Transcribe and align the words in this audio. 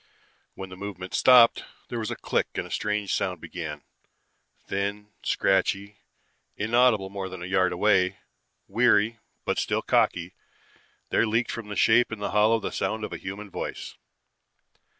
When 0.55 0.69
the 0.69 0.75
movements 0.75 1.19
stopped, 1.19 1.63
there 1.89 1.99
was 1.99 2.09
a 2.09 2.15
click 2.15 2.47
and 2.55 2.65
a 2.65 2.71
strange 2.71 3.13
sound 3.13 3.39
began. 3.39 3.83
Thin, 4.65 5.11
scratchy, 5.21 5.99
inaudible 6.57 7.11
more 7.11 7.29
than 7.29 7.43
a 7.43 7.45
yard 7.45 7.71
away, 7.71 8.17
weary 8.67 9.19
but 9.45 9.59
still 9.59 9.83
cocky, 9.83 10.33
there 11.11 11.27
leaked 11.27 11.51
from 11.51 11.67
the 11.69 11.75
shape 11.75 12.11
in 12.11 12.17
the 12.17 12.31
hollow 12.31 12.59
the 12.59 12.71
sound 12.71 13.03
of 13.03 13.13
a 13.13 13.17
human 13.17 13.51
voice. 13.51 13.93